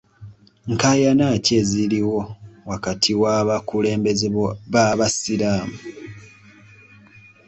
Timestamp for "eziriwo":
1.61-2.19